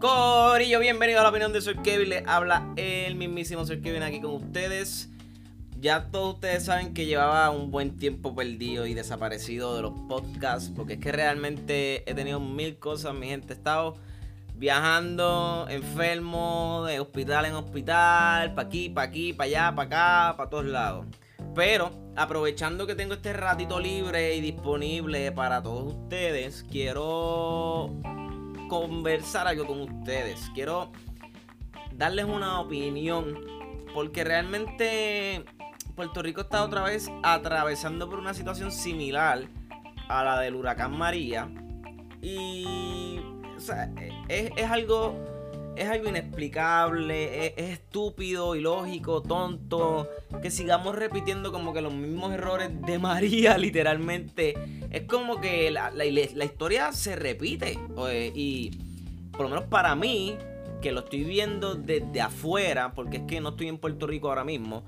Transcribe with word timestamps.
Corillo, 0.00 0.80
bienvenido 0.80 1.20
a 1.20 1.24
la 1.24 1.28
opinión 1.28 1.52
de 1.52 1.60
Sir 1.60 1.76
Kevin. 1.82 2.08
Le 2.08 2.24
habla 2.26 2.66
el 2.76 3.16
mismísimo 3.16 3.66
Sir 3.66 3.82
Kevin 3.82 4.02
aquí 4.02 4.18
con 4.22 4.30
ustedes. 4.30 5.10
Ya 5.78 6.06
todos 6.06 6.36
ustedes 6.36 6.64
saben 6.64 6.94
que 6.94 7.04
llevaba 7.04 7.50
un 7.50 7.70
buen 7.70 7.98
tiempo 7.98 8.34
perdido 8.34 8.86
y 8.86 8.94
desaparecido 8.94 9.76
de 9.76 9.82
los 9.82 9.92
podcasts. 10.08 10.72
Porque 10.74 10.94
es 10.94 11.00
que 11.00 11.12
realmente 11.12 12.10
he 12.10 12.14
tenido 12.14 12.40
mil 12.40 12.78
cosas, 12.78 13.12
mi 13.12 13.28
gente. 13.28 13.52
He 13.52 13.56
estado 13.56 13.98
viajando, 14.54 15.66
enfermo, 15.68 16.84
de 16.86 16.98
hospital 16.98 17.44
en 17.44 17.52
hospital, 17.52 18.54
pa' 18.54 18.62
aquí, 18.62 18.88
pa' 18.88 19.02
aquí, 19.02 19.34
pa' 19.34 19.44
allá, 19.44 19.74
pa' 19.74 19.82
acá, 19.82 20.34
pa' 20.38 20.48
todos 20.48 20.64
lados. 20.64 21.04
Pero 21.54 21.90
aprovechando 22.16 22.86
que 22.86 22.94
tengo 22.94 23.12
este 23.12 23.34
ratito 23.34 23.78
libre 23.78 24.34
y 24.34 24.40
disponible 24.40 25.30
para 25.30 25.62
todos 25.62 25.92
ustedes, 25.92 26.64
quiero 26.70 27.90
conversar 28.70 29.48
algo 29.48 29.66
con 29.66 29.80
ustedes. 29.82 30.50
Quiero 30.54 30.92
darles 31.92 32.24
una 32.24 32.60
opinión. 32.60 33.50
Porque 33.92 34.22
realmente 34.22 35.44
Puerto 35.96 36.22
Rico 36.22 36.42
está 36.42 36.62
otra 36.62 36.84
vez 36.84 37.10
atravesando 37.24 38.08
por 38.08 38.20
una 38.20 38.34
situación 38.34 38.70
similar 38.70 39.48
a 40.08 40.22
la 40.22 40.38
del 40.38 40.54
huracán 40.54 40.96
María. 40.96 41.50
Y 42.22 43.20
es, 44.28 44.70
algo. 44.70 45.18
Es 45.76 45.88
algo 45.88 46.08
inexplicable, 46.08 47.46
es, 47.46 47.52
estúpido, 47.56 48.54
ilógico, 48.54 49.22
tonto. 49.22 50.08
Que 50.42 50.50
sigamos 50.50 50.94
repitiendo 50.94 51.52
como 51.52 51.72
que 51.72 51.80
los 51.80 51.92
mismos 51.92 52.32
errores 52.32 52.70
de 52.82 52.98
María, 52.98 53.56
literalmente. 53.58 54.54
Es 54.90 55.02
como 55.02 55.40
que 55.40 55.70
la, 55.70 56.04
historia 56.44 56.92
se 56.92 57.16
repite. 57.16 57.78
Y 58.34 58.70
por 59.32 59.42
lo 59.42 59.48
menos 59.48 59.64
para 59.64 59.94
mí, 59.94 60.36
que 60.80 60.92
lo 60.92 61.00
estoy 61.00 61.24
viendo 61.24 61.74
desde 61.74 62.20
afuera, 62.20 62.92
porque 62.94 63.18
es 63.18 63.22
que 63.24 63.40
no 63.40 63.50
estoy 63.50 63.68
en 63.68 63.78
Puerto 63.78 64.06
Rico 64.06 64.28
ahora 64.28 64.44
mismo, 64.44 64.84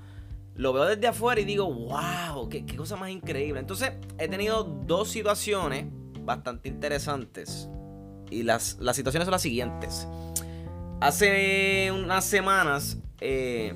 lo 0.55 0.73
veo 0.73 0.85
desde 0.85 1.07
afuera 1.07 1.41
y 1.41 1.45
digo, 1.45 1.73
wow, 1.73 2.47
qué, 2.49 2.65
qué 2.65 2.75
cosa 2.75 2.95
más 2.95 3.09
increíble. 3.09 3.59
Entonces, 3.59 3.93
he 4.19 4.27
tenido 4.27 4.63
dos 4.63 5.09
situaciones 5.09 5.87
bastante 6.25 6.69
interesantes. 6.69 7.69
Y 8.29 8.43
las, 8.43 8.77
situaciones 8.93 9.25
son 9.25 9.31
las 9.31 9.41
siguientes. 9.41 10.07
Hace 11.03 11.91
unas 11.91 12.23
semanas, 12.23 12.97
eh, 13.19 13.73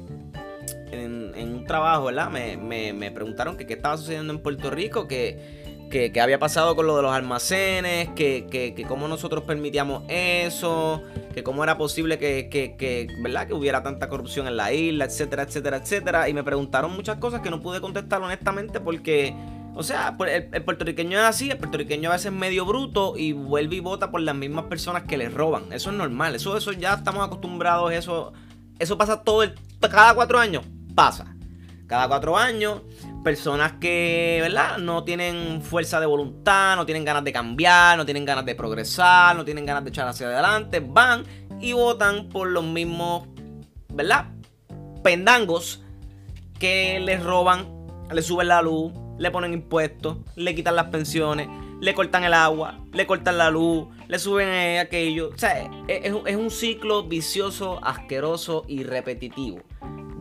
en, 0.93 1.33
un 1.35 1.65
trabajo, 1.65 2.05
¿verdad? 2.05 2.29
Me, 2.29 3.11
preguntaron 3.11 3.57
que 3.57 3.67
qué 3.67 3.73
estaba 3.73 3.97
sucediendo 3.97 4.31
en 4.31 4.39
Puerto 4.39 4.71
Rico, 4.71 5.09
que, 5.09 5.89
que, 5.91 6.21
había 6.21 6.39
pasado 6.39 6.73
con 6.77 6.87
lo 6.87 6.95
de 6.95 7.01
los 7.01 7.11
almacenes, 7.11 8.07
que, 8.15 8.47
que, 8.49 8.81
cómo 8.87 9.09
nosotros 9.09 9.43
permitíamos 9.43 10.03
eso, 10.07 11.03
que 11.33 11.43
cómo 11.43 11.65
era 11.65 11.77
posible 11.77 12.17
que, 12.17 13.09
¿verdad? 13.21 13.45
que 13.45 13.53
hubiera 13.53 13.83
tanta 13.83 14.07
corrupción 14.07 14.47
en 14.47 14.55
la 14.55 14.71
isla, 14.71 15.03
etcétera, 15.03 15.43
etcétera, 15.43 15.77
etcétera. 15.83 16.29
Y 16.29 16.33
me 16.33 16.45
preguntaron 16.45 16.93
muchas 16.95 17.17
cosas 17.17 17.41
que 17.41 17.49
no 17.49 17.61
pude 17.61 17.81
contestar 17.81 18.21
honestamente 18.21 18.79
porque 18.79 19.35
o 19.77 19.83
sea, 19.83 20.17
pues, 20.17 20.45
el, 20.51 20.63
puertorriqueño 20.63 21.19
es 21.19 21.25
así, 21.25 21.51
el 21.51 21.57
puertorriqueño 21.59 22.09
a 22.09 22.13
veces 22.13 22.27
es 22.27 22.31
medio 22.31 22.65
bruto 22.65 23.13
y 23.15 23.31
vuelve 23.33 23.75
y 23.75 23.79
vota 23.79 24.09
por 24.09 24.21
las 24.21 24.35
mismas 24.35 24.65
personas 24.65 25.03
que 25.03 25.17
le 25.17 25.29
roban. 25.29 25.71
Eso 25.71 25.91
es 25.91 25.95
normal, 25.95 26.33
eso, 26.33 26.57
eso 26.57 26.71
ya 26.71 26.95
estamos 26.95 27.23
acostumbrados, 27.23 27.93
eso, 27.93 28.33
eso 28.79 28.97
pasa 28.97 29.21
todo 29.21 29.43
el, 29.43 29.53
cada 29.79 30.15
cuatro 30.15 30.39
años, 30.39 30.65
pasa. 30.95 31.35
Cada 31.85 32.07
cuatro 32.07 32.35
años, 32.35 32.81
personas 33.23 33.73
que, 33.73 34.39
¿verdad? 34.41 34.79
No 34.79 35.03
tienen 35.03 35.61
fuerza 35.61 35.99
de 35.99 36.07
voluntad, 36.07 36.75
no 36.75 36.87
tienen 36.87 37.05
ganas 37.05 37.23
de 37.23 37.31
cambiar, 37.31 37.97
no 37.97 38.05
tienen 38.05 38.25
ganas 38.25 38.45
de 38.45 38.55
progresar, 38.55 39.35
no 39.35 39.45
tienen 39.45 39.65
ganas 39.65 39.83
de 39.83 39.91
echar 39.91 40.07
hacia 40.07 40.25
adelante, 40.25 40.79
van 40.79 41.23
y 41.61 41.73
votan 41.73 42.29
por 42.29 42.47
los 42.47 42.63
mismos, 42.63 43.27
¿verdad? 43.93 44.25
Pendangos 45.03 45.83
que 46.59 46.99
les 46.99 47.23
roban, 47.23 47.67
les 48.11 48.25
suben 48.25 48.47
la 48.47 48.63
luz, 48.63 48.91
le 49.17 49.31
ponen 49.31 49.53
impuestos, 49.53 50.17
le 50.35 50.55
quitan 50.55 50.75
las 50.75 50.87
pensiones, 50.87 51.47
le 51.79 51.93
cortan 51.93 52.23
el 52.23 52.33
agua, 52.33 52.79
le 52.93 53.05
cortan 53.05 53.37
la 53.37 53.49
luz, 53.49 53.87
le 54.07 54.19
suben 54.19 54.79
aquello. 54.79 55.29
O 55.33 55.37
sea, 55.37 55.69
es, 55.87 56.35
un 56.35 56.51
ciclo 56.51 57.03
vicioso, 57.03 57.79
asqueroso 57.83 58.65
y 58.67 58.83
repetitivo. 58.83 59.59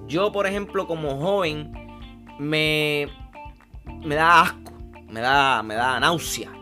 Yo, 0.06 0.32
por 0.32 0.46
ejemplo, 0.46 0.86
como 0.86 1.18
joven, 1.18 1.72
me, 2.38 3.08
me 4.04 4.14
da 4.14 4.42
asco, 4.42 4.72
me 5.08 5.20
da, 5.20 5.62
me 5.62 5.74
da 5.74 6.00
náusea. 6.00 6.52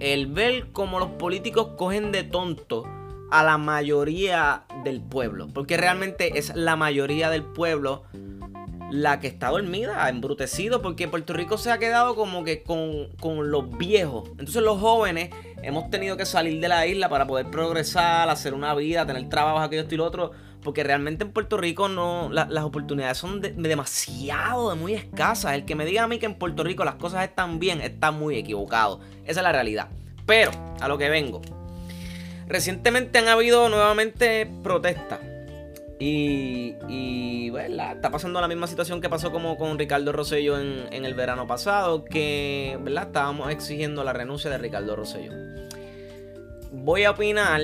El 0.00 0.26
ver 0.26 0.72
cómo 0.72 0.98
los 0.98 1.10
políticos 1.10 1.68
cogen 1.76 2.12
de 2.12 2.24
tonto 2.24 2.84
a 3.30 3.42
la 3.42 3.58
mayoría 3.58 4.64
del 4.84 5.00
pueblo. 5.00 5.48
Porque 5.52 5.76
realmente 5.76 6.38
es 6.38 6.54
la 6.54 6.76
mayoría 6.76 7.30
del 7.30 7.42
pueblo 7.42 8.04
la 8.94 9.18
que 9.18 9.26
está 9.26 9.48
dormida, 9.48 10.08
embrutecido, 10.08 10.80
porque 10.80 11.08
Puerto 11.08 11.32
Rico 11.32 11.58
se 11.58 11.72
ha 11.72 11.78
quedado 11.78 12.14
como 12.14 12.44
que 12.44 12.62
con, 12.62 13.10
los 13.50 13.76
viejos. 13.76 14.28
Entonces 14.30 14.62
los 14.62 14.78
jóvenes 14.78 15.30
hemos 15.62 15.90
tenido 15.90 16.16
que 16.16 16.24
salir 16.24 16.60
de 16.60 16.68
la 16.68 16.86
isla 16.86 17.08
para 17.08 17.26
poder 17.26 17.50
progresar, 17.50 18.28
hacer 18.28 18.54
una 18.54 18.72
vida, 18.76 19.04
tener 19.04 19.28
trabajo, 19.28 19.58
aquello, 19.58 19.82
esto 19.82 19.96
y 19.96 19.98
lo 19.98 20.04
otro. 20.04 20.30
Porque 20.62 20.84
realmente 20.84 21.24
en 21.24 21.32
Puerto 21.32 21.56
Rico 21.56 21.88
no 21.88 22.30
las 22.30 22.64
oportunidades 22.64 23.18
son 23.18 23.40
demasiado, 23.40 24.70
de 24.70 24.76
muy 24.76 24.94
escasas. 24.94 25.54
El 25.54 25.64
que 25.64 25.74
me 25.74 25.84
diga 25.84 26.04
a 26.04 26.08
mí 26.08 26.20
que 26.20 26.26
en 26.26 26.36
Puerto 26.36 26.62
Rico 26.62 26.84
las 26.84 26.94
cosas 26.94 27.24
están 27.24 27.58
bien, 27.58 27.80
está 27.80 28.12
muy 28.12 28.36
equivocado. 28.36 29.00
Esa 29.24 29.40
es 29.40 29.42
la 29.42 29.52
realidad. 29.52 29.88
Pero, 30.24 30.52
a 30.80 30.86
lo 30.86 30.96
que 30.98 31.10
vengo. 31.10 31.42
Recientemente 32.46 33.18
han 33.18 33.26
habido 33.26 33.68
nuevamente 33.68 34.48
protestas 34.62 35.33
y, 35.98 36.74
y 36.88 37.52
está 37.56 38.10
pasando 38.10 38.40
la 38.40 38.48
misma 38.48 38.66
situación 38.66 39.00
que 39.00 39.08
pasó 39.08 39.30
como 39.30 39.56
con 39.56 39.78
Ricardo 39.78 40.12
Rosello 40.12 40.58
en, 40.58 41.04
el 41.04 41.14
verano 41.14 41.46
pasado, 41.46 42.04
que 42.04 42.78
¿verdad? 42.82 43.06
estábamos 43.06 43.50
exigiendo 43.50 44.02
la 44.04 44.12
renuncia 44.12 44.50
de 44.50 44.58
Ricardo 44.58 44.96
Rosello. 44.96 45.32
Voy 46.72 47.04
a 47.04 47.12
opinar, 47.12 47.60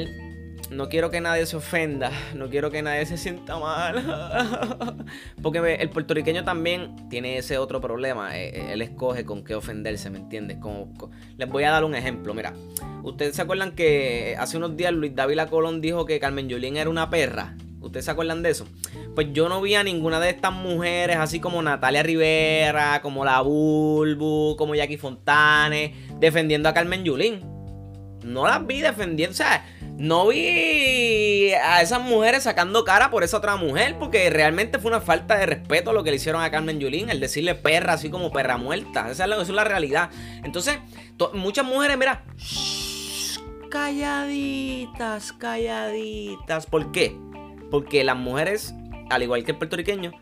no 0.70 0.88
quiero 0.88 1.10
que 1.10 1.20
nadie 1.20 1.44
se 1.46 1.56
ofenda, 1.56 2.12
no 2.34 2.48
quiero 2.48 2.70
que 2.70 2.82
nadie 2.82 3.04
se 3.06 3.18
sienta 3.18 3.58
mal, 3.58 5.04
porque 5.42 5.74
el 5.74 5.90
puertorriqueño 5.90 6.44
también 6.44 7.08
tiene 7.08 7.38
ese 7.38 7.58
otro 7.58 7.80
problema, 7.80 8.38
eh, 8.38 8.50
eh, 8.50 8.72
él 8.72 8.82
escoge 8.82 9.24
con 9.24 9.42
qué 9.42 9.56
ofenderse, 9.56 10.10
¿me 10.10 10.18
entiendes? 10.18 10.58
Les 11.36 11.48
voy 11.48 11.64
a 11.64 11.72
dar 11.72 11.84
un 11.84 11.96
ejemplo, 11.96 12.32
mira, 12.34 12.54
ustedes 13.02 13.34
se 13.34 13.42
acuerdan 13.42 13.72
que 13.72 14.36
hace 14.38 14.56
unos 14.56 14.76
días 14.76 14.92
Luis 14.92 15.14
David 15.16 15.40
Colón 15.50 15.80
dijo 15.80 16.06
que 16.06 16.20
Carmen 16.20 16.48
Yulín 16.48 16.76
era 16.76 16.88
una 16.88 17.10
perra. 17.10 17.56
¿Ustedes 17.80 18.04
se 18.04 18.10
acuerdan 18.10 18.42
de 18.42 18.50
eso? 18.50 18.66
Pues 19.14 19.28
yo 19.32 19.48
no 19.48 19.60
vi 19.60 19.74
a 19.74 19.82
ninguna 19.82 20.20
de 20.20 20.30
estas 20.30 20.52
mujeres, 20.52 21.16
así 21.16 21.40
como 21.40 21.62
Natalia 21.62 22.02
Rivera, 22.02 23.00
como 23.02 23.24
la 23.24 23.40
Bulbu, 23.40 24.56
como 24.56 24.74
Jackie 24.74 24.98
Fontane, 24.98 25.94
defendiendo 26.18 26.68
a 26.68 26.74
Carmen 26.74 27.04
Yulín. 27.04 27.40
No 28.22 28.46
las 28.46 28.66
vi 28.66 28.82
defendiendo, 28.82 29.32
o 29.32 29.36
sea, 29.36 29.64
no 29.96 30.28
vi 30.28 31.52
a 31.52 31.80
esas 31.80 32.02
mujeres 32.02 32.42
sacando 32.42 32.84
cara 32.84 33.10
por 33.10 33.24
esa 33.24 33.38
otra 33.38 33.56
mujer, 33.56 33.96
porque 33.98 34.28
realmente 34.28 34.78
fue 34.78 34.90
una 34.90 35.00
falta 35.00 35.36
de 35.36 35.46
respeto 35.46 35.92
lo 35.92 36.04
que 36.04 36.10
le 36.10 36.16
hicieron 36.16 36.42
a 36.42 36.50
Carmen 36.50 36.80
Yulín, 36.80 37.08
el 37.08 37.18
decirle 37.18 37.54
perra, 37.54 37.94
así 37.94 38.10
como 38.10 38.30
perra 38.30 38.58
muerta. 38.58 39.10
Esa 39.10 39.24
es 39.24 39.48
la, 39.48 39.64
realidad. 39.64 40.10
Entonces, 40.44 40.78
muchas 41.32 41.64
mujeres, 41.64 41.96
mira, 41.96 42.24
calladitas, 43.70 45.32
calladitas. 45.32 46.66
¿Por 46.66 46.92
qué? 46.92 47.16
Porque 47.70 48.04
las 48.04 48.16
mujeres, 48.16 48.74
al 49.10 49.22
igual 49.22 49.44
que 49.44 49.52
el 49.52 49.58
puertorriqueño, 49.58 50.12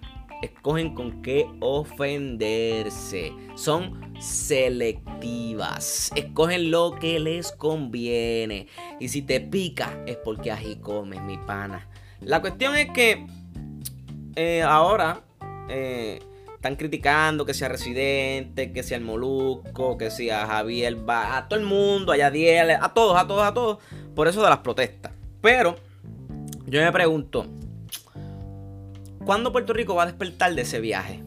escogen 0.43 0.95
con 0.95 1.23
qué 1.23 1.47
ofenderse. 1.61 3.33
Son 3.55 4.15
selectivas. 4.21 6.11
Escogen 6.15 6.71
lo 6.71 6.97
que 6.99 7.19
les 7.19 7.53
conviene. 7.53 8.69
Y 9.01 9.09
si 9.09 9.23
te 9.23 9.41
pica, 9.41 10.03
es 10.07 10.17
porque 10.17 10.51
así 10.51 10.77
comes, 10.77 11.21
mi 11.23 11.39
pana. 11.39 11.89
La 12.21 12.41
cuestión 12.41 12.77
es 12.77 12.91
que 12.91 13.27
eh, 14.37 14.63
ahora 14.63 15.23
eh, 15.69 16.21
están 16.55 16.77
criticando 16.77 17.45
que 17.47 17.55
sea 17.55 17.69
Residente, 17.69 18.73
que 18.73 18.83
sea 18.83 18.99
el 18.99 19.05
Molusco, 19.05 19.97
que 19.97 20.11
sea 20.11 20.47
Javier, 20.47 20.99
a 21.07 21.47
todo 21.49 21.59
el 21.59 21.65
mundo, 21.65 22.13
a 22.13 22.17
Yadiel, 22.17 22.73
a 22.73 22.93
todos, 22.93 23.17
a 23.17 23.27
todos, 23.27 23.43
a 23.45 23.55
todos, 23.55 23.79
por 24.15 24.27
eso 24.27 24.43
de 24.43 24.51
las 24.51 24.59
protestas. 24.59 25.13
Pero 25.41 25.77
yo 26.69 26.83
me 26.83 26.93
pregunto, 26.93 27.47
¿cuándo 29.25 29.53
Puerto 29.53 29.73
Rico 29.73 29.95
va 29.95 30.03
a 30.03 30.07
despertar 30.07 30.55
de 30.55 30.63
ese 30.63 30.81
viaje? 30.81 31.23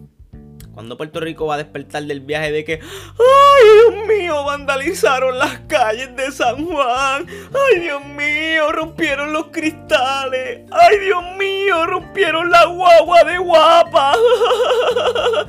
¿Cuándo 0.74 0.96
Puerto 0.98 1.20
Rico 1.20 1.48
va 1.48 1.56
a 1.56 1.58
despertar 1.58 2.04
del 2.04 2.22
viaje 2.22 2.52
de 2.52 2.64
que, 2.64 2.74
ay 2.74 3.94
Dios 3.94 4.08
mío, 4.08 4.44
vandalizaron 4.46 5.38
las 5.38 5.60
calles 5.68 6.16
de 6.16 6.32
San 6.32 6.66
Juan? 6.66 7.28
Ay 7.28 7.80
Dios 7.80 8.06
mío, 8.06 8.72
rompieron 8.72 9.34
los 9.34 9.48
cristales. 9.48 10.62
Ay 10.72 11.00
Dios 11.00 11.24
mío, 11.38 11.86
rompieron 11.88 12.50
la 12.50 12.66
guagua 12.68 13.24
de 13.24 13.38
guapa. 13.40 14.16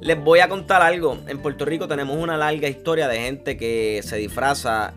Les 0.00 0.22
voy 0.22 0.40
a 0.40 0.48
contar 0.48 0.82
algo. 0.82 1.16
En 1.28 1.38
Puerto 1.38 1.64
Rico 1.64 1.88
tenemos 1.88 2.16
una 2.16 2.36
larga 2.36 2.68
historia 2.68 3.08
de 3.08 3.20
gente 3.20 3.56
que 3.56 4.00
se 4.02 4.16
disfraza 4.16 4.94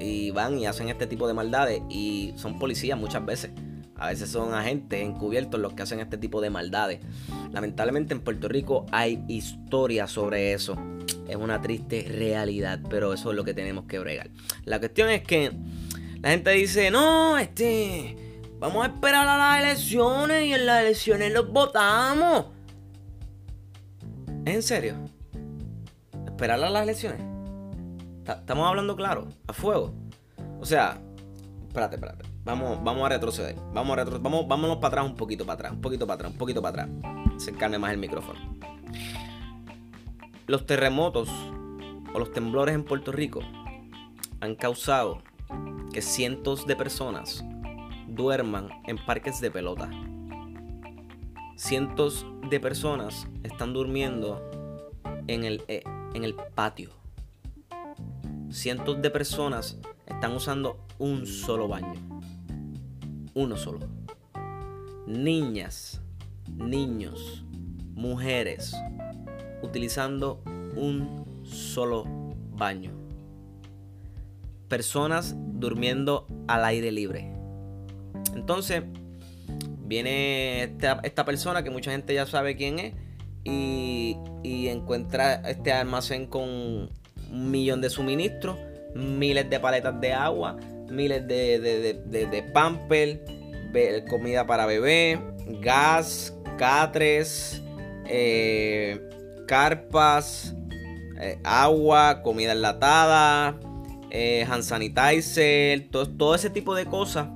y 0.00 0.30
van 0.30 0.58
y 0.58 0.66
hacen 0.66 0.88
este 0.88 1.06
tipo 1.06 1.26
de 1.26 1.34
maldades 1.34 1.82
y 1.88 2.32
son 2.36 2.58
policías 2.58 2.98
muchas 2.98 3.24
veces. 3.24 3.50
A 3.96 4.08
veces 4.08 4.30
son 4.30 4.54
agentes 4.54 5.02
encubiertos 5.02 5.58
los 5.58 5.72
que 5.72 5.82
hacen 5.82 5.98
este 5.98 6.18
tipo 6.18 6.40
de 6.40 6.50
maldades. 6.50 7.00
Lamentablemente 7.50 8.14
en 8.14 8.20
Puerto 8.20 8.48
Rico 8.48 8.86
hay 8.92 9.24
historias 9.26 10.10
sobre 10.12 10.52
eso. 10.52 10.76
Es 11.28 11.36
una 11.36 11.60
triste 11.60 12.06
realidad, 12.08 12.80
pero 12.88 13.12
eso 13.12 13.30
es 13.30 13.36
lo 13.36 13.44
que 13.44 13.54
tenemos 13.54 13.86
que 13.86 13.98
bregar. 13.98 14.30
La 14.64 14.78
cuestión 14.78 15.10
es 15.10 15.22
que 15.22 15.52
la 16.20 16.30
gente 16.30 16.50
dice, 16.52 16.90
no, 16.92 17.38
este, 17.38 18.16
vamos 18.58 18.86
a 18.86 18.90
esperar 18.90 19.26
a 19.26 19.36
las 19.36 19.64
elecciones 19.64 20.46
y 20.46 20.52
en 20.52 20.66
las 20.66 20.82
elecciones 20.82 21.32
los 21.32 21.50
votamos. 21.52 22.46
¿Es 24.44 24.54
en 24.54 24.62
serio? 24.62 24.94
¿Esperar 26.24 26.62
a 26.62 26.70
las 26.70 26.82
elecciones? 26.84 27.27
Estamos 28.28 28.68
hablando 28.68 28.94
claro, 28.94 29.28
a 29.46 29.52
fuego. 29.54 29.94
O 30.60 30.66
sea, 30.66 31.00
espérate, 31.66 31.96
espérate. 31.96 32.24
Vamos, 32.44 32.82
vamos 32.84 33.06
a 33.06 33.08
retroceder. 33.08 33.56
Vamos 33.72 33.96
a. 33.96 34.04
Vamos, 34.04 34.46
vámonos 34.46 34.76
para 34.76 34.88
atrás 34.88 35.06
un 35.06 35.16
poquito 35.16 35.46
para 35.46 35.54
atrás. 35.54 35.72
Un 35.72 35.80
poquito 35.80 36.06
para 36.06 36.14
atrás, 36.14 36.32
un 36.32 36.38
poquito 36.38 36.60
para 36.60 36.82
atrás. 36.82 36.88
Acercarme 37.36 37.78
más 37.78 37.92
el 37.92 37.98
micrófono. 37.98 38.38
Los 40.46 40.66
terremotos 40.66 41.28
o 42.12 42.18
los 42.18 42.32
temblores 42.32 42.74
en 42.74 42.84
Puerto 42.84 43.12
Rico 43.12 43.40
han 44.40 44.54
causado 44.54 45.22
que 45.92 46.02
cientos 46.02 46.66
de 46.66 46.76
personas 46.76 47.44
duerman 48.06 48.68
en 48.86 48.98
parques 49.04 49.40
de 49.40 49.50
pelota. 49.50 49.90
Cientos 51.56 52.26
de 52.50 52.60
personas 52.60 53.26
están 53.42 53.72
durmiendo 53.72 54.40
en 55.26 55.44
el, 55.44 55.64
eh, 55.68 55.82
en 56.14 56.24
el 56.24 56.34
patio. 56.34 56.97
Cientos 58.50 59.00
de 59.02 59.10
personas 59.10 59.78
están 60.06 60.34
usando 60.34 60.86
un 60.98 61.26
solo 61.26 61.68
baño. 61.68 61.94
Uno 63.34 63.56
solo. 63.56 63.80
Niñas, 65.06 66.00
niños, 66.56 67.44
mujeres 67.94 68.74
utilizando 69.62 70.42
un 70.76 71.44
solo 71.44 72.04
baño 72.52 72.98
personas 74.68 75.34
durmiendo 75.36 76.26
al 76.46 76.64
aire 76.64 76.92
libre. 76.92 77.32
Entonces, 78.34 78.84
viene 79.80 80.62
esta, 80.62 81.24
persona 81.24 81.64
que 81.64 81.70
mucha 81.70 81.90
gente 81.90 82.14
ya 82.14 82.26
sabe 82.26 82.56
quién 82.56 82.78
es 82.78 82.94
y, 83.44 84.16
encuentra 84.68 85.34
este 85.48 85.72
almacén 85.72 86.26
con 86.26 86.90
un 87.30 87.50
millón 87.50 87.80
de 87.80 87.90
suministros, 87.90 88.58
miles 88.94 89.48
de 89.48 89.60
paletas 89.60 90.00
de 90.00 90.12
agua, 90.12 90.56
miles 90.88 91.26
de, 91.26 91.58
de, 91.58 92.26
de, 92.26 92.42
pamper, 92.42 93.22
comida 94.08 94.46
para 94.46 94.66
bebé, 94.66 95.20
gas, 95.60 96.34
catres, 96.56 97.62
eh, 98.06 99.00
carpas, 99.46 100.54
eh, 101.20 101.38
agua, 101.44 102.22
comida 102.22 102.52
enlatada, 102.52 103.58
eh, 104.10 104.46
sanitizer, 104.62 105.88
todo, 105.90 106.34
ese 106.34 106.50
tipo 106.50 106.74
de 106.74 106.86
cosas 106.86 107.28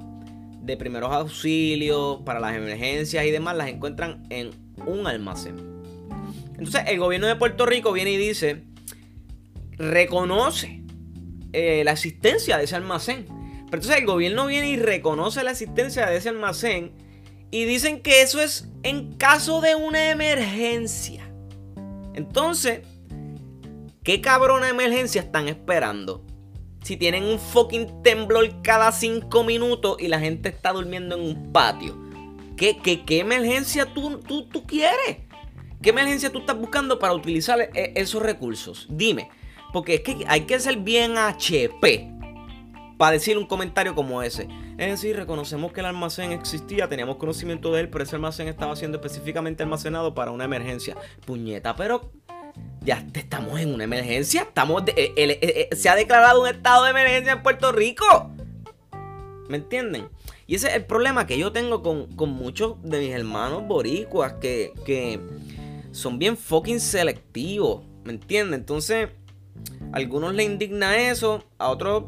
de 0.61 0.77
primeros 0.77 1.12
auxilios 1.12 2.21
para 2.25 2.39
las 2.39 2.55
emergencias 2.55 3.25
y 3.25 3.31
demás 3.31 3.56
las 3.56 3.69
encuentran 3.69 4.23
en 4.31 4.50
un 4.87 5.06
almacén. 5.06 5.56
Entonces 6.50 6.83
el 6.87 6.99
gobierno 6.99 7.27
de 7.27 7.37
Puerto 7.37 7.67
Rico 7.67 7.93
viene 7.93 8.12
y 8.12 8.17
dice, 8.17 8.62
reconoce 9.78 10.82
eh, 11.52 11.82
la 11.84 11.92
existencia 11.92 12.58
de 12.58 12.64
ese 12.64 12.76
almacén. 12.76 13.26
Pero 13.26 13.82
entonces 13.82 13.98
el 13.98 14.06
gobierno 14.06 14.46
viene 14.46 14.70
y 14.70 14.76
reconoce 14.76 15.42
la 15.44 15.52
existencia 15.52 16.06
de 16.06 16.16
ese 16.16 16.28
almacén 16.28 16.92
y 17.50 17.64
dicen 17.64 18.00
que 18.00 18.22
eso 18.22 18.40
es 18.40 18.69
en 18.82 19.14
caso 19.14 19.60
de 19.60 19.74
una 19.74 20.10
emergencia. 20.10 21.30
Entonces, 22.14 22.80
¿qué 24.02 24.20
cabrona 24.20 24.69
emergencia 24.69 25.22
están 25.22 25.48
esperando? 25.48 26.24
si 26.82 26.96
tienen 26.96 27.24
un 27.24 27.38
fucking 27.38 28.02
temblor 28.02 28.62
cada 28.62 28.92
cinco 28.92 29.44
minutos 29.44 29.96
y 30.00 30.08
la 30.08 30.19
gente 30.19 30.48
está 30.48 30.72
durmiendo 30.72 31.16
en 31.16 31.22
un 31.22 31.52
patio? 31.52 31.96
¿Qué, 32.56 32.78
qué, 32.78 33.19
emergencia 33.19 33.86
tú, 33.86 34.20
tú, 34.20 34.46
tú, 34.46 34.66
quieres? 34.66 35.19
¿Qué 35.80 35.90
emergencia 35.90 36.30
tú 36.30 36.40
estás 36.40 36.56
buscando 36.56 36.98
para 36.98 37.12
utilizar 37.14 37.60
e, 37.60 37.92
esos 37.96 38.22
recursos? 38.22 38.86
Dime. 38.88 39.30
Porque 39.72 39.94
es 39.94 40.00
que 40.02 40.24
hay 40.28 40.42
que 40.42 40.58
ser 40.60 40.76
bien 40.78 41.16
HP 41.16 42.12
para 42.98 43.12
decir 43.12 43.36
un 43.36 43.46
comentario 43.46 43.94
como 43.94 44.22
ese. 44.22 44.46
Es 44.78 44.88
decir, 44.88 45.16
reconocemos 45.16 45.72
que 45.72 45.80
el 45.80 45.86
almacén 45.86 46.32
existía, 46.32 46.88
teníamos 46.88 47.16
conocimiento 47.16 47.72
de 47.72 47.80
él, 47.80 47.88
pero 47.88 48.04
ese 48.04 48.16
almacén 48.16 48.48
estaba 48.48 48.76
siendo 48.76 48.98
específicamente 48.98 49.62
almacenado 49.62 50.14
para 50.14 50.30
una 50.30 50.44
emergencia. 50.44 50.96
Puñeta, 51.26 51.74
pero 51.74 52.12
ya 52.80 53.04
estamos 53.14 53.58
en 53.60 53.74
una 53.74 53.84
emergencia. 53.84 54.42
Estamos 54.42 54.82
eh, 54.88 55.12
eh, 55.16 55.38
eh, 55.40 55.74
se 55.74 55.88
ha 55.88 55.94
declarado 55.94 56.42
un 56.42 56.48
estado 56.48 56.84
de 56.84 56.90
emergencia 56.90 57.32
en 57.32 57.42
Puerto 57.42 57.72
Rico. 57.72 58.04
¿Me 59.48 59.56
entienden? 59.56 60.08
Y 60.46 60.54
ese 60.54 60.69
es 60.69 60.74
el 60.74 60.84
problema 60.84 61.26
que 61.26 61.38
yo 61.38 61.52
tengo 61.52 61.82
con, 61.82 62.08
muchos 62.30 62.80
de 62.82 63.00
mis 63.00 63.10
hermanos 63.10 63.66
boricuas 63.66 64.34
que, 64.34 64.72
que 64.86 65.20
son 65.92 66.19
bien 66.19 66.36
fucking 66.36 66.80
selectivos. 66.80 67.84
¿Me 68.04 68.12
entienden? 68.12 68.60
Entonces, 68.60 69.10
algunos 69.93 70.35
les 70.35 70.47
indigna 70.47 70.97
eso, 71.11 71.44
a 71.59 71.69
otros 71.69 72.05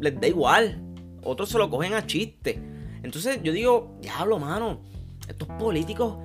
les 0.00 0.18
da 0.20 0.26
igual. 0.26 0.82
Otros 1.22 1.48
se 1.50 1.58
lo 1.58 1.68
cogen 1.70 1.94
a 1.94 2.06
chiste. 2.06 2.58
Entonces 3.02 3.40
yo 3.42 3.52
digo, 3.52 3.96
diablo, 4.00 4.38
mano, 4.38 4.80
estos 5.28 5.48
políticos 5.48 6.16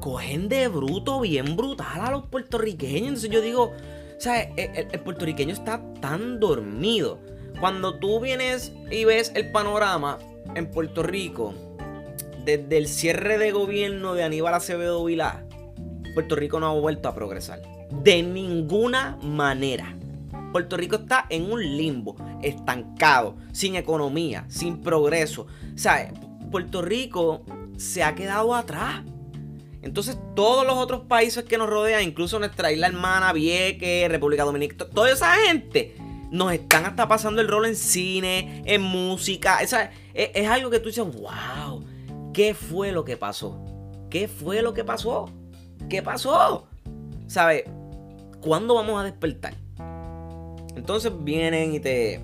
cogen 0.00 0.48
de 0.48 0.68
bruto 0.68 1.20
bien 1.20 1.56
brutal 1.56 2.00
a 2.00 2.10
los 2.10 2.26
puertorriqueños. 2.26 3.08
Entonces 3.08 3.30
yo 3.30 3.40
digo, 3.40 3.72
o 4.16 4.20
sea, 4.20 4.42
el, 4.42 5.00
puertorriqueño 5.00 5.52
está 5.52 5.82
tan 6.00 6.40
dormido. 6.40 7.18
Cuando 7.60 7.98
tú 7.98 8.20
vienes 8.20 8.72
y 8.90 9.04
ves 9.04 9.32
el 9.34 9.50
panorama 9.50 10.18
en 10.54 10.70
Puerto 10.70 11.02
Rico, 11.02 11.54
desde 12.44 12.78
el 12.78 12.88
cierre 12.88 13.38
de 13.38 13.52
gobierno 13.52 14.14
de 14.14 14.22
Aníbal 14.22 14.54
Acevedo 14.54 15.04
Vilá, 15.04 15.44
Puerto 16.14 16.36
Rico 16.36 16.60
no 16.60 16.66
ha 16.66 16.80
vuelto 16.80 17.08
a 17.08 17.14
progresar. 17.14 17.62
De 18.02 18.22
ninguna 18.22 19.18
manera. 19.22 19.94
Puerto 20.52 20.76
Rico 20.76 20.96
está 20.96 21.26
en 21.28 21.50
un 21.50 21.60
limbo, 21.60 22.16
estancado, 22.42 23.36
sin 23.52 23.76
economía, 23.76 24.44
sin 24.48 24.80
progreso. 24.80 25.46
O 25.74 25.78
sea, 25.78 26.12
Puerto 26.50 26.82
Rico 26.82 27.44
se 27.76 28.02
ha 28.02 28.14
quedado 28.14 28.54
atrás. 28.54 29.02
Entonces, 29.82 30.18
todos 30.34 30.66
los 30.66 30.76
otros 30.76 31.02
países 31.02 31.44
que 31.44 31.58
nos 31.58 31.68
rodean, 31.68 32.02
incluso 32.02 32.38
nuestra 32.38 32.72
isla 32.72 32.88
hermana, 32.88 33.32
Vieques, 33.32 34.08
República 34.08 34.44
Dominicana, 34.44 34.90
toda 34.90 35.10
esa 35.10 35.34
gente 35.46 35.96
nos 36.30 36.52
están 36.52 36.84
hasta 36.84 37.08
pasando 37.08 37.40
el 37.40 37.48
rol 37.48 37.66
en 37.66 37.76
cine, 37.76 38.62
en 38.66 38.82
música. 38.82 39.60
Esa, 39.60 39.90
es, 40.14 40.30
es, 40.34 40.48
algo 40.48 40.70
que 40.70 40.80
tú 40.80 40.88
dices, 40.88 41.04
wow, 41.04 41.84
¿qué 42.32 42.54
fue 42.54 42.92
lo 42.92 43.04
que 43.04 43.16
pasó? 43.16 43.64
¿Qué 44.10 44.28
fue 44.28 44.62
lo 44.62 44.74
que 44.74 44.84
pasó? 44.84 45.30
¿Qué 45.88 46.02
pasó? 46.02 46.66
¿Sabes? 47.26 47.64
¿Cuándo 48.40 48.74
vamos 48.74 49.00
a 49.00 49.04
despertar? 49.04 49.54
Entonces 50.78 51.12
vienen 51.24 51.74
y 51.74 51.80
te, 51.80 52.20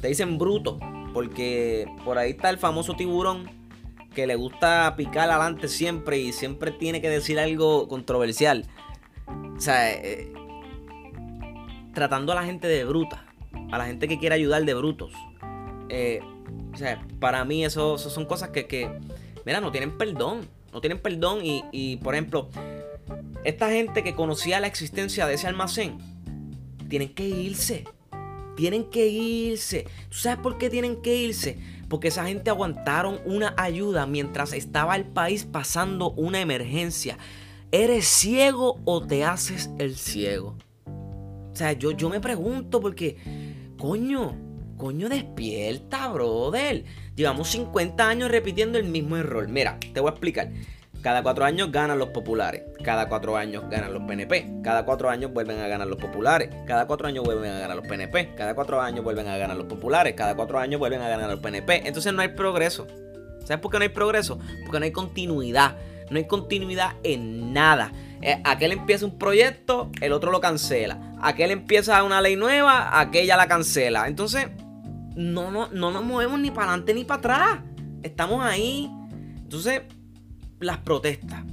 te 0.00 0.08
dicen 0.08 0.38
bruto, 0.38 0.78
porque 1.12 1.86
por 2.04 2.16
ahí 2.16 2.30
está 2.30 2.48
el 2.48 2.56
famoso 2.56 2.94
tiburón 2.94 3.50
que 4.14 4.26
le 4.26 4.34
gusta 4.34 4.94
picar 4.96 5.28
adelante 5.30 5.68
siempre 5.68 6.18
y 6.18 6.32
siempre 6.32 6.72
tiene 6.72 7.02
que 7.02 7.10
decir 7.10 7.38
algo 7.38 7.86
controversial. 7.86 8.64
O 9.56 9.60
sea, 9.60 9.92
eh, 9.92 10.32
tratando 11.92 12.32
a 12.32 12.36
la 12.36 12.44
gente 12.44 12.66
de 12.66 12.84
bruta, 12.86 13.26
a 13.70 13.76
la 13.76 13.84
gente 13.84 14.08
que 14.08 14.18
quiere 14.18 14.34
ayudar 14.34 14.64
de 14.64 14.72
brutos. 14.72 15.12
Eh, 15.90 16.20
o 16.72 16.76
sea, 16.78 17.06
para 17.20 17.44
mí 17.44 17.62
eso, 17.62 17.98
son 17.98 18.24
cosas 18.24 18.48
que, 18.48 18.90
mira, 19.44 19.60
no 19.60 19.70
tienen 19.70 19.98
perdón. 19.98 20.48
No 20.72 20.80
tienen 20.80 20.98
perdón 20.98 21.44
y, 21.44 21.64
y, 21.72 21.96
por 21.96 22.14
ejemplo, 22.14 22.48
esta 23.44 23.70
gente 23.70 24.02
que 24.02 24.14
conocía 24.14 24.60
la 24.60 24.66
existencia 24.66 25.26
de 25.26 25.34
ese 25.34 25.46
almacén, 25.46 25.98
tienen 26.88 27.14
que 27.14 27.28
irse. 27.28 27.84
Tienen 28.56 28.84
que 28.90 29.06
irse. 29.06 29.86
¿Tú 30.08 30.16
sabes 30.16 30.40
por 30.40 30.58
qué 30.58 30.68
tienen 30.68 31.00
que 31.00 31.16
irse? 31.16 31.58
porque 31.88 32.08
esa 32.08 32.26
gente 32.26 32.50
aguantaron 32.50 33.20
una 33.24 33.54
ayuda 33.56 34.06
mientras 34.06 34.52
estaba 34.52 34.94
el 34.96 35.04
país 35.06 35.44
pasando 35.44 36.10
una 36.12 36.40
emergencia. 36.40 37.18
¿Eres 37.72 38.06
ciego 38.06 38.80
o 38.84 39.06
te 39.06 39.24
haces 39.24 39.70
el 39.78 39.96
ciego? 39.96 40.56
O 40.86 41.56
sea, 41.56 41.72
yo, 41.72 41.90
yo 41.92 42.08
me 42.08 42.20
pregunto 42.20 42.80
porque, 42.80 43.16
coño, 43.78 44.36
coño, 44.76 45.08
despierta, 45.08 46.08
brother. 46.08 46.84
Llevamos 47.16 47.48
50 47.48 48.08
años 48.08 48.30
repitiendo 48.30 48.78
el 48.78 48.84
mismo 48.84 49.16
error. 49.16 49.48
Mira, 49.48 49.78
te 49.92 50.00
voy 50.00 50.08
a 50.08 50.12
explicar. 50.12 50.50
Cada 51.02 51.22
cuatro 51.22 51.44
años 51.44 51.70
ganan 51.70 51.98
los 51.98 52.08
populares. 52.08 52.62
Cada 52.82 53.08
cuatro 53.08 53.36
años 53.36 53.64
ganan 53.70 53.92
los 53.92 54.02
PNP. 54.02 54.62
Cada 54.64 54.84
cuatro 54.84 55.08
años 55.08 55.32
vuelven 55.32 55.58
a 55.60 55.68
ganar 55.68 55.86
los 55.86 55.98
populares. 55.98 56.50
Cada 56.66 56.86
cuatro 56.86 57.06
años 57.06 57.24
vuelven 57.24 57.52
a 57.52 57.58
ganar 57.60 57.76
los 57.76 57.86
PNP. 57.86 58.34
Cada 58.34 58.54
cuatro 58.54 58.80
años 58.80 59.04
vuelven 59.04 59.28
a 59.28 59.36
ganar 59.36 59.56
los 59.56 59.66
populares. 59.66 60.14
Cada 60.14 60.34
cuatro 60.34 60.58
años 60.58 60.80
vuelven 60.80 61.00
a 61.00 61.08
ganar 61.08 61.30
los 61.30 61.38
PNP. 61.38 61.86
Entonces 61.86 62.12
no 62.12 62.20
hay 62.20 62.28
progreso. 62.28 62.86
¿Sabes 63.44 63.60
por 63.60 63.70
qué 63.70 63.78
no 63.78 63.84
hay 63.84 63.90
progreso? 63.90 64.38
Porque 64.64 64.80
no 64.80 64.84
hay 64.84 64.92
continuidad. 64.92 65.76
No 66.10 66.18
hay 66.18 66.26
continuidad 66.26 66.92
en 67.04 67.52
nada. 67.52 67.92
Eh, 68.20 68.40
aquel 68.44 68.72
empieza 68.72 69.06
un 69.06 69.18
proyecto, 69.18 69.90
el 70.00 70.12
otro 70.12 70.32
lo 70.32 70.40
cancela. 70.40 71.14
Aquel 71.20 71.52
empieza 71.52 72.02
una 72.02 72.20
ley 72.20 72.34
nueva, 72.34 72.98
aquella 72.98 73.36
la 73.36 73.46
cancela. 73.46 74.08
Entonces, 74.08 74.48
no, 75.14 75.50
no, 75.50 75.68
no 75.68 75.90
nos 75.90 76.02
movemos 76.02 76.40
ni 76.40 76.50
para 76.50 76.68
adelante 76.68 76.94
ni 76.94 77.04
para 77.04 77.18
atrás. 77.18 77.58
Estamos 78.02 78.44
ahí. 78.44 78.90
Entonces, 79.36 79.82
las 80.60 80.78
protestas. 80.78 81.44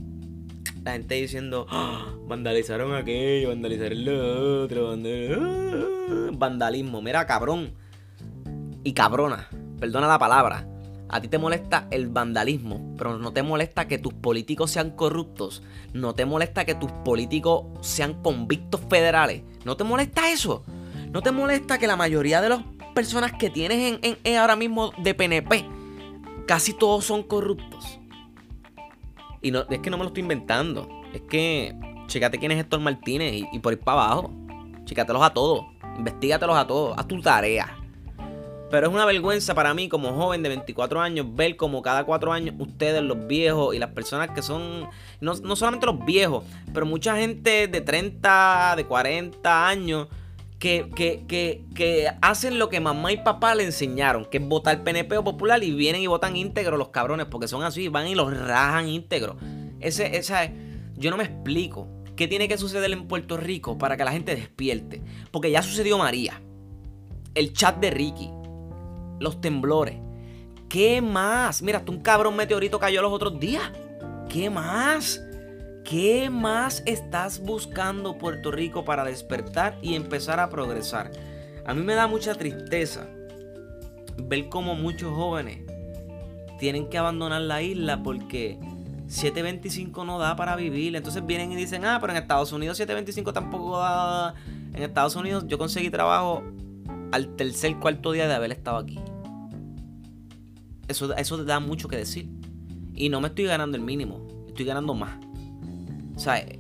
La 0.84 0.94
gente 0.94 1.16
diciendo, 1.16 1.66
¡Ah! 1.70 2.14
vandalizaron 2.28 2.94
aquello, 2.94 3.50
vandalizaron 3.50 4.06
lo 4.06 4.64
otro, 4.64 4.92
¡Ah! 4.92 6.30
vandalismo. 6.34 7.02
Mira, 7.02 7.26
cabrón. 7.26 7.74
Y 8.84 8.94
cabrona, 8.94 9.48
perdona 9.80 10.08
la 10.08 10.20
palabra. 10.20 10.68
A 11.10 11.22
ti 11.22 11.28
te 11.28 11.38
molesta 11.38 11.88
el 11.92 12.08
vandalismo, 12.08 12.94
pero 12.98 13.18
no 13.18 13.32
te 13.32 13.44
molesta 13.44 13.88
que 13.88 13.98
tus 13.98 14.14
políticos 14.14 14.72
sean 14.72 14.92
corruptos. 14.92 15.64
No 15.94 16.14
te 16.14 16.26
molesta 16.26 16.66
que 16.66 16.76
tus 16.76 16.92
políticos 16.92 17.66
sean 17.82 18.22
convictos 18.22 18.82
federales. 18.90 19.44
¿No 19.64 19.78
te 19.78 19.84
molesta 19.84 20.32
eso? 20.32 20.64
¿No 21.12 21.22
te 21.22 21.32
molesta 21.32 21.78
que 21.78 21.88
la 21.88 21.96
mayoría 21.96 22.42
de 22.42 22.50
las 22.50 22.62
personas 22.94 23.34
que 23.34 23.50
tienes 23.50 24.00
en, 24.02 24.38
ahora 24.38 24.56
mismo 24.56 24.92
de 24.98 25.14
PNP, 25.14 25.66
casi 26.48 26.74
todos 26.74 27.06
son 27.06 27.24
corruptos? 27.24 28.00
Y 29.46 29.52
no, 29.52 29.64
es 29.70 29.78
que 29.78 29.92
no 29.92 29.98
me 29.98 30.04
lo 30.04 30.08
estoy 30.08 30.24
inventando. 30.24 30.90
Es 31.14 31.22
que, 31.22 31.76
chécate 32.08 32.40
quién 32.40 32.52
es 32.52 32.60
Héctor 32.60 32.80
Martínez 32.80 33.44
y, 33.54 33.60
por 33.60 33.74
ir 33.74 33.80
para 33.80 34.02
abajo. 34.02 34.34
Chécatelos 34.86 35.22
a 35.22 35.30
todos. 35.36 35.64
Investígatelos 36.00 36.58
a 36.58 36.66
todos. 36.66 36.98
Haz 36.98 37.08
tu 37.08 37.22
tarea. 37.22 37.78
Pero 38.72 38.88
es 38.88 38.92
una 38.92 39.06
vergüenza 39.06 39.54
para 39.54 39.76
mí 39.76 39.88
como 39.88 40.14
joven 40.14 40.42
de 40.42 40.50
24 40.50 41.00
años 41.00 41.28
ver 41.36 41.58
como 41.58 41.84
cada 41.84 42.06
cuatro 42.06 42.34
años 42.34 42.56
ustedes, 42.58 43.04
los 43.04 43.28
viejos 43.28 43.76
y 43.76 43.78
las 43.78 43.92
personas 43.92 44.32
que 44.32 44.42
son, 44.42 44.90
no, 45.22 45.36
no 45.36 45.56
solamente 45.56 45.86
los 45.86 46.04
viejos, 46.04 46.44
pero 46.74 46.88
mucha 46.88 47.16
gente 47.16 47.68
de 47.68 47.82
30, 47.82 48.74
de 48.76 48.86
40 48.86 49.68
años 49.68 50.08
que, 50.60 50.90
que, 50.96 52.08
hacen 52.22 52.60
lo 52.60 52.70
que 52.70 52.80
mamá 52.80 53.12
y 53.12 53.18
papá 53.18 53.56
le 53.56 53.64
enseñaron, 53.64 54.26
que 54.26 54.38
es 54.38 54.48
votar 54.48 54.84
PNP 54.84 55.22
popular 55.22 55.64
y 55.64 55.72
vienen 55.72 56.02
y 56.02 56.08
votan 56.08 56.36
íntegro 56.36 56.78
los 56.78 56.90
cabrones, 56.90 57.28
porque 57.28 57.48
son 57.48 57.64
así, 57.64 57.88
van 57.88 58.08
y 58.08 58.16
los 58.16 58.36
rajan 58.36 58.88
íntegro. 58.88 59.38
Ese, 59.80 60.18
esa, 60.18 60.50
yo 60.96 61.12
no 61.12 61.18
me 61.18 61.26
explico 61.26 61.88
qué 62.16 62.28
tiene 62.28 62.48
que 62.48 62.58
suceder 62.58 62.92
en 62.92 63.08
Puerto 63.08 63.38
Rico 63.38 63.78
para 63.78 63.98
que 63.98 64.06
la 64.06 64.12
gente 64.12 64.36
despierte. 64.36 65.02
Porque 65.32 65.52
ya 65.52 65.62
sucedió 65.62 65.98
María, 65.98 66.42
el 67.36 67.54
chat 67.54 67.78
de 67.78 67.92
Ricky, 67.92 68.30
los 69.20 69.42
temblores. 69.42 69.98
¿Qué 70.70 71.02
más? 71.02 71.62
Mira, 71.62 71.80
hasta 71.80 71.92
un 71.92 72.02
cabrón 72.02 72.36
meteorito 72.36 72.80
cayó 72.80 73.02
los 73.02 73.12
otros 73.12 73.40
días. 73.40 73.72
¿Qué 74.30 74.50
más? 74.50 75.22
¿Qué 75.86 76.32
más 76.32 76.82
estás 76.88 77.40
buscando 77.40 78.18
Puerto 78.18 78.50
Rico 78.50 78.84
para 78.84 79.04
despertar 79.04 79.78
y 79.84 79.94
empezar 79.94 80.40
a 80.40 80.50
progresar? 80.50 81.12
A 81.64 81.76
mí 81.76 81.84
me 81.84 81.94
da 81.94 82.08
mucha 82.08 82.34
tristeza 82.34 83.08
ver 84.18 84.50
cómo 84.50 84.74
muchos 84.74 85.14
jóvenes 85.14 85.60
tienen 86.58 86.90
que 86.90 86.98
abandonar 86.98 87.42
la 87.42 87.62
isla 87.62 88.02
porque 88.02 88.58
725 89.06 90.06
no 90.06 90.18
da 90.18 90.36
para 90.36 90.56
vivir. 90.56 90.96
Entonces 90.96 91.24
vienen 91.24 91.52
y 91.52 91.56
dicen, 91.56 91.86
ah, 91.86 92.00
pero 92.02 92.14
en 92.14 92.18
Estados 92.18 92.52
Unidos 92.52 92.78
725 92.78 93.32
tampoco 93.32 93.78
da. 93.78 94.34
En 94.74 94.82
Estados 94.82 95.16
Unidos 95.16 95.46
yo 95.48 95.60
conseguí 95.60 95.92
trabajo 95.92 96.44
al 97.12 97.36
tercer, 97.36 97.76
cuarto 97.78 98.12
día 98.12 98.28
de 98.28 98.34
haber 98.34 98.52
estado 98.52 98.78
aquí. 98.78 99.00
Eso, 100.88 101.16
eso 101.16 101.46
da 101.46 101.60
mucho 101.60 101.88
que 101.88 101.98
decir. 101.98 102.28
Y 102.96 103.10
no 103.10 103.22
me 103.22 103.28
estoy 103.28 103.46
ganando 103.46 103.78
el 103.78 103.84
mínimo, 103.84 104.26
estoy 104.48 104.66
ganando 104.66 104.96
más. 104.96 105.20
Sea, 106.26 106.40
e, 106.40 106.60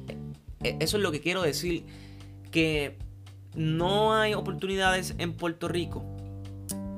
e, 0.62 0.78
eso 0.80 0.98
es 0.98 1.04
lo 1.04 1.12
que 1.12 1.22
quiero 1.22 1.42
decir. 1.42 1.86
Que 2.52 3.00
no 3.56 4.14
hay 4.14 4.36
oportunidades 4.36 5.16
en 5.18 5.34
Puerto 5.34 5.68
Rico. 5.68 6.06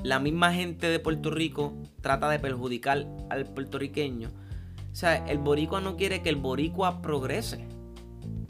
La 0.03 0.19
misma 0.19 0.53
gente 0.53 0.89
de 0.89 0.99
Puerto 0.99 1.31
Rico 1.31 1.73
trata 2.01 2.29
de 2.29 2.39
perjudicar 2.39 3.07
al 3.29 3.45
puertorriqueño. 3.45 4.27
O 4.91 4.95
sea, 4.95 5.15
el 5.29 5.37
boricua 5.37 5.79
no 5.79 5.95
quiere 5.95 6.21
que 6.21 6.27
el 6.27 6.35
boricua 6.35 7.01
progrese. 7.01 7.65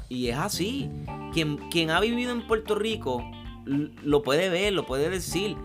Y 0.09 0.29
es 0.29 0.37
así. 0.37 0.89
Quien, 1.31 1.57
quien 1.69 1.91
ha 1.91 1.99
vivido 1.99 2.31
en 2.31 2.47
Puerto 2.47 2.73
Rico 2.73 3.23
lo 3.65 4.23
puede 4.23 4.49
ver, 4.49 4.73
lo 4.73 4.87
puede 4.87 5.11
decir. 5.11 5.55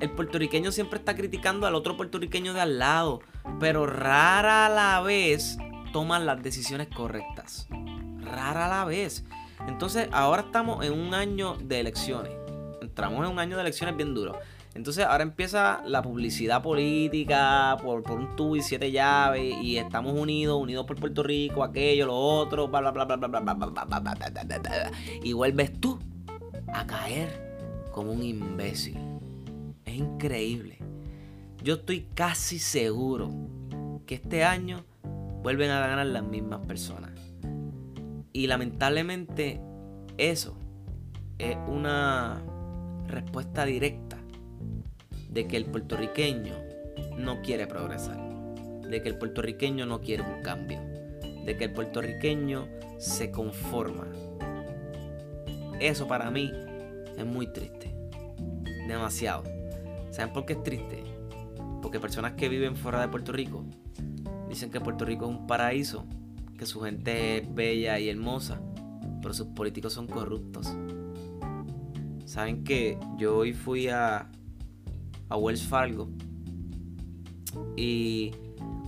El 0.00 0.12
puertorriqueño 0.12 0.72
siempre 0.72 0.98
está 0.98 1.14
criticando 1.14 1.66
al 1.66 1.74
otro 1.74 1.98
puertorriqueño 1.98 2.54
de 2.54 2.62
al 2.62 2.78
lado. 2.78 3.20
Pero 3.60 3.84
rara 3.84 4.70
la 4.70 5.02
vez 5.02 5.58
toman 5.92 6.24
las 6.24 6.42
decisiones 6.42 6.88
correctas 6.88 7.68
rara 8.28 8.66
a 8.66 8.68
la 8.68 8.84
vez. 8.84 9.24
Entonces, 9.66 10.08
ahora 10.12 10.42
estamos 10.42 10.84
en 10.84 10.92
un 10.92 11.14
año 11.14 11.56
de 11.56 11.80
elecciones. 11.80 12.32
Entramos 12.80 13.24
en 13.24 13.32
un 13.32 13.38
año 13.38 13.56
de 13.56 13.62
elecciones 13.62 13.96
bien 13.96 14.14
duro. 14.14 14.38
Entonces, 14.74 15.04
ahora 15.04 15.24
empieza 15.24 15.82
la 15.84 16.02
publicidad 16.02 16.62
política 16.62 17.76
por, 17.82 18.08
un 18.12 18.36
tubo 18.36 18.54
y 18.54 18.62
siete 18.62 18.92
llaves. 18.92 19.56
Y 19.62 19.76
estamos 19.76 20.12
unidos, 20.14 20.60
unidos 20.60 20.86
por 20.86 20.96
Puerto 20.96 21.22
Rico, 21.22 21.64
aquello, 21.64 22.06
lo 22.06 22.16
otro, 22.16 22.68
bla, 22.68 22.80
bla, 22.80 22.92
bla, 22.92 23.04
bla, 23.04 23.16
bla, 23.16 23.26
bla, 23.26 23.40
bla, 23.40 23.84
bla, 23.84 24.00
bla, 24.00 24.40
bla, 24.44 24.92
Y 25.22 25.32
vuelves 25.32 25.80
tú 25.80 25.98
a 26.72 26.86
caer 26.86 27.88
como 27.92 28.12
un 28.12 28.22
imbécil. 28.22 28.98
Es 29.84 29.96
increíble. 29.96 30.78
Yo 31.62 31.74
estoy 31.74 32.06
casi 32.14 32.60
seguro 32.60 33.32
que 34.06 34.14
este 34.14 34.44
año 34.44 34.84
vuelven 35.42 35.70
a 35.70 35.80
ganar 35.80 36.06
las 36.06 36.22
mismas 36.22 36.60
personas. 36.66 37.17
Y 38.32 38.46
lamentablemente 38.46 39.60
eso 40.16 40.58
es 41.38 41.56
una 41.66 42.42
respuesta 43.06 43.64
directa 43.64 44.18
de 45.30 45.46
que 45.46 45.56
el 45.56 45.66
puertorriqueño 45.66 46.54
no 47.16 47.42
quiere 47.42 47.66
progresar, 47.66 48.18
de 48.88 49.02
que 49.02 49.08
el 49.08 49.18
puertorriqueño 49.18 49.86
no 49.86 50.00
quiere 50.00 50.22
un 50.22 50.42
cambio, 50.42 50.80
de 51.44 51.56
que 51.56 51.64
el 51.64 51.72
puertorriqueño 51.72 52.66
se 52.98 53.30
conforma. 53.30 54.06
Eso 55.80 56.08
para 56.08 56.30
mí 56.30 56.50
es 57.16 57.24
muy 57.24 57.46
triste, 57.46 57.94
demasiado. 58.86 59.44
¿Saben 60.10 60.32
por 60.32 60.44
qué 60.44 60.54
es 60.54 60.62
triste? 60.62 61.04
Porque 61.82 62.00
personas 62.00 62.32
que 62.32 62.48
viven 62.48 62.76
fuera 62.76 63.00
de 63.00 63.08
Puerto 63.08 63.32
Rico 63.32 63.64
dicen 64.48 64.70
que 64.70 64.80
Puerto 64.80 65.04
Rico 65.04 65.26
es 65.26 65.30
un 65.30 65.46
paraíso 65.46 66.06
que 66.58 66.66
su 66.66 66.80
gente 66.80 67.38
es 67.38 67.54
bella 67.54 67.98
y 68.00 68.08
hermosa, 68.08 68.60
pero 69.22 69.32
sus 69.32 69.46
políticos 69.48 69.92
son 69.92 70.08
corruptos. 70.08 70.74
Saben 72.26 72.64
que 72.64 72.98
yo 73.16 73.36
hoy 73.36 73.54
fui 73.54 73.88
a, 73.88 74.28
a 75.28 75.36
Wells 75.36 75.62
Fargo 75.62 76.10
y 77.76 78.32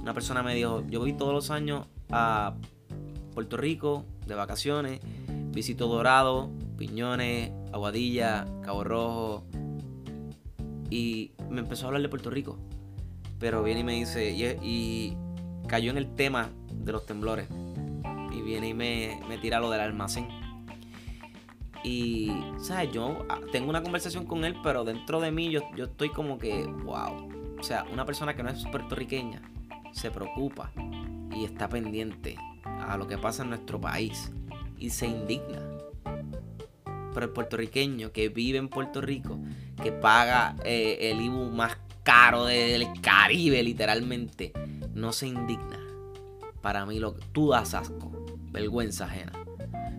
una 0.02 0.12
persona 0.12 0.42
me 0.42 0.54
dijo, 0.54 0.84
yo 0.88 0.98
voy 0.98 1.12
todos 1.12 1.32
los 1.32 1.50
años 1.50 1.86
a 2.10 2.56
Puerto 3.34 3.56
Rico 3.56 4.04
de 4.26 4.34
vacaciones, 4.34 5.00
visito 5.52 5.86
Dorado, 5.86 6.50
Piñones, 6.76 7.52
Aguadilla, 7.72 8.46
Cabo 8.62 8.82
Rojo 8.82 9.44
y 10.90 11.32
me 11.48 11.60
empezó 11.60 11.84
a 11.84 11.88
hablar 11.88 12.02
de 12.02 12.08
Puerto 12.08 12.30
Rico. 12.30 12.58
Pero 13.38 13.62
viene 13.62 13.80
y 13.80 13.84
me 13.84 13.94
dice, 13.94 14.32
y 14.32 15.16
cayó 15.66 15.92
en 15.92 15.98
el 15.98 16.14
tema 16.14 16.50
de 16.74 16.92
los 16.92 17.06
temblores 17.06 17.48
y 18.32 18.42
viene 18.42 18.68
y 18.68 18.74
me, 18.74 19.38
tira 19.40 19.60
lo 19.60 19.70
del 19.70 19.80
almacén. 19.80 20.28
Y, 21.82 22.30
¿sabes? 22.58 22.92
Yo 22.92 23.24
ah, 23.28 23.40
tengo 23.52 23.70
una 23.70 23.82
conversación 23.82 24.26
con 24.26 24.44
él, 24.44 24.54
pero 24.62 24.84
dentro 24.84 25.20
de 25.20 25.30
mí 25.30 25.50
yo, 25.50 25.62
yo 25.76 25.86
estoy 25.86 26.10
como 26.10 26.38
que, 26.38 26.64
wow. 26.66 27.28
O 27.58 27.62
sea, 27.62 27.84
una 27.92 28.04
persona 28.04 28.34
que 28.34 28.42
no 28.42 28.50
es 28.50 28.64
puertorriqueña 28.66 29.42
se 29.92 30.10
preocupa 30.10 30.72
y 31.34 31.44
está 31.44 31.68
pendiente 31.68 32.36
a 32.64 32.96
lo 32.96 33.06
que 33.06 33.18
pasa 33.18 33.42
en 33.42 33.50
nuestro 33.50 33.80
país 33.80 34.30
y 34.78 34.90
se 34.90 35.06
indigna. 35.06 35.60
Pero 37.12 37.26
el 37.26 37.32
puertorriqueño 37.32 38.12
que 38.12 38.28
vive 38.28 38.58
en 38.58 38.68
Puerto 38.68 39.00
Rico, 39.00 39.38
que 39.82 39.92
paga 39.92 40.56
eh, 40.64 41.10
el 41.10 41.20
IBU 41.20 41.50
más 41.50 41.76
caro 42.02 42.44
del 42.44 42.86
Caribe, 43.00 43.62
literalmente, 43.62 44.52
no 44.94 45.12
se 45.12 45.26
indigna. 45.26 45.89
Para 46.62 46.84
mí, 46.86 46.98
lo 46.98 47.14
que 47.14 47.22
tú 47.32 47.50
das 47.50 47.74
asco 47.74 48.10
vergüenza 48.52 49.04
ajena. 49.04 49.32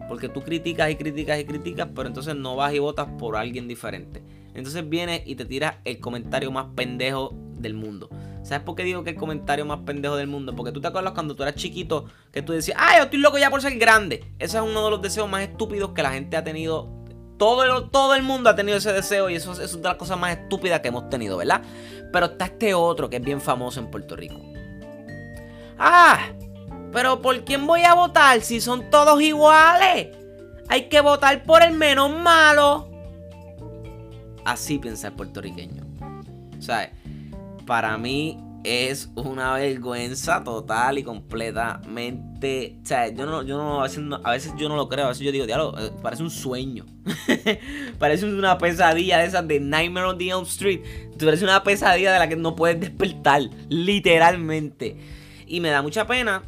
Porque 0.07 0.29
tú 0.29 0.41
criticas 0.41 0.91
y 0.91 0.95
criticas 0.95 1.39
y 1.39 1.45
criticas, 1.45 1.87
pero 1.95 2.07
entonces 2.07 2.35
no 2.35 2.55
vas 2.55 2.73
y 2.73 2.79
votas 2.79 3.07
por 3.17 3.35
alguien 3.35 3.67
diferente. 3.67 4.21
Entonces 4.53 4.87
vienes 4.87 5.21
y 5.25 5.35
te 5.35 5.45
tiras 5.45 5.75
el 5.85 5.99
comentario 5.99 6.51
más 6.51 6.67
pendejo 6.75 7.33
del 7.57 7.73
mundo. 7.73 8.09
¿Sabes 8.43 8.63
por 8.63 8.75
qué 8.75 8.83
digo 8.83 9.03
que 9.03 9.11
el 9.11 9.15
comentario 9.15 9.65
más 9.65 9.79
pendejo 9.85 10.15
del 10.15 10.27
mundo? 10.27 10.53
Porque 10.55 10.71
tú 10.71 10.81
te 10.81 10.87
acuerdas 10.87 11.13
cuando 11.13 11.35
tú 11.35 11.43
eras 11.43 11.55
chiquito 11.55 12.05
que 12.31 12.41
tú 12.41 12.53
decías, 12.53 12.77
¡ay, 12.79 12.97
yo 12.97 13.03
estoy 13.03 13.19
loco 13.19 13.37
ya 13.37 13.49
por 13.49 13.61
ser 13.61 13.77
grande! 13.77 14.33
Ese 14.39 14.57
es 14.57 14.63
uno 14.63 14.83
de 14.83 14.91
los 14.91 15.01
deseos 15.01 15.29
más 15.29 15.43
estúpidos 15.43 15.91
que 15.91 16.03
la 16.03 16.11
gente 16.11 16.35
ha 16.35 16.43
tenido. 16.43 16.89
Todo 17.37 17.63
el, 17.63 17.89
todo 17.89 18.13
el 18.13 18.23
mundo 18.23 18.49
ha 18.49 18.55
tenido 18.55 18.77
ese 18.77 18.91
deseo 18.93 19.29
y 19.29 19.35
eso, 19.35 19.53
eso 19.53 19.63
es 19.63 19.77
de 19.77 19.87
las 19.87 19.95
cosas 19.95 20.19
más 20.19 20.37
estúpidas 20.37 20.81
que 20.81 20.89
hemos 20.89 21.09
tenido, 21.09 21.37
¿verdad? 21.37 21.61
Pero 22.11 22.25
está 22.27 22.45
este 22.45 22.73
otro 22.73 23.09
que 23.09 23.17
es 23.17 23.23
bien 23.23 23.41
famoso 23.41 23.79
en 23.79 23.89
Puerto 23.89 24.15
Rico. 24.15 24.39
¡Ah! 25.77 26.19
Pero 26.91 27.21
¿por 27.21 27.43
quién 27.43 27.65
voy 27.65 27.83
a 27.83 27.93
votar 27.93 28.41
si 28.41 28.59
son 28.59 28.89
todos 28.89 29.21
iguales? 29.21 30.09
Hay 30.67 30.89
que 30.89 31.01
votar 31.01 31.43
por 31.43 31.63
el 31.63 31.73
menos 31.73 32.11
malo. 32.11 32.89
Así 34.45 34.79
piensa 34.79 35.07
el 35.07 35.13
puertorriqueño. 35.13 35.83
O 36.57 36.61
sea, 36.61 36.91
para 37.65 37.97
mí 37.97 38.37
es 38.63 39.09
una 39.15 39.53
vergüenza 39.53 40.43
total 40.43 40.97
y 40.97 41.03
completamente. 41.03 42.77
O 42.83 42.85
sea, 42.85 43.07
yo 43.09 43.25
no, 43.25 43.43
yo 43.43 43.57
no, 43.57 43.81
a, 44.23 44.31
veces 44.31 44.53
yo 44.57 44.69
no 44.69 44.75
lo 44.75 44.87
creo. 44.87 45.05
A 45.05 45.09
veces 45.09 45.23
yo 45.23 45.31
digo, 45.31 45.45
diablo, 45.45 45.73
eh, 45.79 45.91
parece 46.01 46.23
un 46.23 46.29
sueño. 46.29 46.85
parece 47.99 48.25
una 48.25 48.57
pesadilla 48.57 49.19
de 49.19 49.25
esas 49.25 49.47
de 49.47 49.59
Nightmare 49.59 50.07
on 50.07 50.17
the 50.17 50.29
Elm 50.29 50.43
Street. 50.43 50.81
Parece 51.19 51.43
una 51.43 51.63
pesadilla 51.63 52.13
de 52.13 52.19
la 52.19 52.29
que 52.29 52.35
no 52.35 52.55
puedes 52.55 52.79
despertar. 52.79 53.41
Literalmente. 53.69 54.97
Y 55.47 55.59
me 55.59 55.69
da 55.69 55.81
mucha 55.81 56.05
pena 56.05 56.43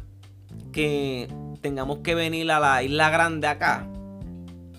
que 0.74 1.28
tengamos 1.62 2.00
que 2.00 2.14
venir 2.14 2.50
a 2.50 2.58
la 2.58 2.82
isla 2.82 3.08
grande 3.08 3.46
acá 3.46 3.88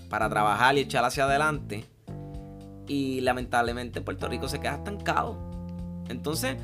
para 0.10 0.30
trabajar 0.30 0.78
y 0.78 0.82
echar 0.82 1.04
hacia 1.06 1.24
adelante. 1.24 1.86
Y 2.88 3.22
lamentablemente 3.22 4.02
Puerto 4.02 4.28
Rico 4.28 4.48
se 4.48 4.60
queda 4.60 4.76
estancado. 4.76 5.40
Entonces, 6.10 6.58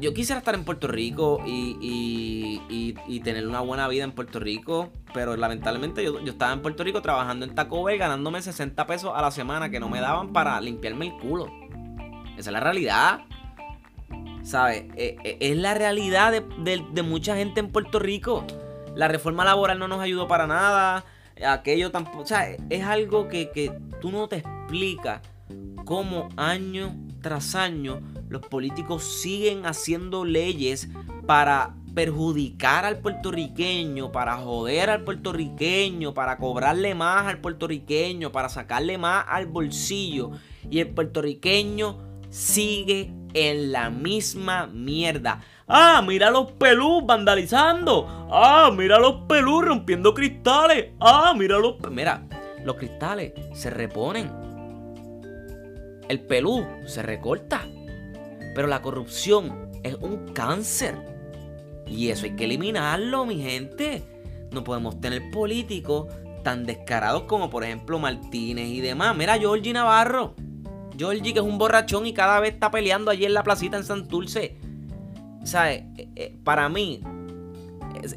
yo 0.00 0.12
quisiera 0.14 0.38
estar 0.38 0.54
en 0.54 0.64
Puerto 0.64 0.86
Rico 0.86 1.42
y, 1.44 3.20
tener 3.24 3.46
una 3.46 3.60
buena 3.60 3.88
vida 3.88 4.04
en 4.04 4.12
Puerto 4.12 4.40
Rico, 4.40 4.90
pero 5.12 5.36
lamentablemente 5.36 6.04
yo, 6.04 6.18
estaba 6.20 6.52
en 6.52 6.62
Puerto 6.62 6.84
Rico 6.84 7.02
trabajando 7.02 7.44
en 7.46 7.54
Taco 7.54 7.82
Bell 7.82 7.98
ganándome 7.98 8.40
60 8.40 8.86
pesos 8.86 9.12
a 9.14 9.22
la 9.22 9.30
semana 9.30 9.70
que 9.70 9.80
no 9.80 9.88
me 9.88 10.00
daban 10.00 10.32
para 10.32 10.60
limpiarme 10.60 11.06
el 11.06 11.16
culo. 11.16 11.50
Esa 12.36 12.50
es 12.50 12.52
la 12.52 12.60
realidad. 12.60 13.20
¿Sabes? 14.42 14.84
E, 14.96 15.16
e, 15.24 15.38
es 15.40 15.56
la 15.56 15.74
realidad 15.74 16.32
de, 16.32 17.02
mucha 17.02 17.36
gente 17.36 17.60
en 17.60 17.68
Puerto 17.68 17.98
Rico. 17.98 18.44
La 18.94 19.08
reforma 19.08 19.44
laboral 19.44 19.78
no 19.78 19.88
nos 19.88 20.00
ayudó 20.00 20.28
para 20.28 20.46
nada. 20.46 21.04
Aquello 21.46 21.90
tampoco. 21.90 22.20
O 22.20 22.26
sea, 22.26 22.48
es 22.68 22.84
algo 22.84 23.28
que, 23.28 23.50
que 23.50 23.72
tú 24.00 24.10
no 24.10 24.28
te 24.28 24.36
explicas 24.36 25.20
cómo 25.84 26.28
año 26.36 26.94
tras 27.20 27.54
año 27.54 28.00
los 28.28 28.46
políticos 28.46 29.20
siguen 29.20 29.66
haciendo 29.66 30.24
leyes 30.24 30.88
para 31.26 31.74
perjudicar 31.94 32.84
al 32.84 32.98
puertorriqueño, 32.98 34.12
para 34.12 34.36
joder 34.36 34.90
al 34.90 35.02
puertorriqueño, 35.02 36.14
para 36.14 36.38
cobrarle 36.38 36.94
más 36.94 37.26
al 37.26 37.40
puertorriqueño, 37.40 38.30
para 38.30 38.48
sacarle 38.48 38.98
más 38.98 39.24
al 39.28 39.46
bolsillo. 39.46 40.30
Y 40.70 40.78
el 40.78 40.88
puertorriqueño 40.88 41.98
sigue 42.30 43.12
en 43.34 43.72
la 43.72 43.90
misma 43.90 44.66
mierda. 44.66 45.40
Ah, 45.66 46.02
mira 46.06 46.30
los 46.30 46.52
pelús 46.52 47.04
vandalizando. 47.06 48.28
Ah, 48.30 48.70
mira 48.76 48.98
los 48.98 49.22
pelús 49.28 49.64
rompiendo 49.64 50.14
cristales. 50.14 50.92
Ah, 51.00 51.32
mira 51.36 51.58
los... 51.58 51.76
Mira, 51.90 52.26
los 52.64 52.76
cristales 52.76 53.32
se 53.54 53.70
reponen. 53.70 54.30
El 56.08 56.20
pelú 56.20 56.66
se 56.86 57.02
recorta. 57.02 57.66
Pero 58.54 58.66
la 58.66 58.82
corrupción 58.82 59.70
es 59.82 59.94
un 59.94 60.32
cáncer. 60.32 60.96
Y 61.86 62.08
eso 62.08 62.24
hay 62.24 62.36
que 62.36 62.44
eliminarlo, 62.44 63.24
mi 63.24 63.40
gente. 63.40 64.02
No 64.50 64.64
podemos 64.64 65.00
tener 65.00 65.30
políticos 65.30 66.08
tan 66.42 66.64
descarados 66.64 67.24
como 67.24 67.50
por 67.50 67.64
ejemplo 67.64 67.98
Martínez 67.98 68.66
y 68.68 68.80
demás. 68.80 69.16
Mira, 69.16 69.38
Georgie 69.38 69.72
Navarro. 69.72 70.34
Georgie 71.00 71.32
que 71.32 71.38
es 71.38 71.44
un 71.46 71.56
borrachón 71.56 72.04
y 72.04 72.12
cada 72.12 72.38
vez 72.40 72.52
está 72.52 72.70
peleando 72.70 73.10
allí 73.10 73.24
en 73.24 73.32
la 73.32 73.42
placita 73.42 73.78
en 73.78 73.84
Santurce. 73.84 74.58
¿Sabes? 75.44 75.84
Eh, 75.96 76.08
eh, 76.14 76.38
para 76.44 76.68
mí, 76.68 77.00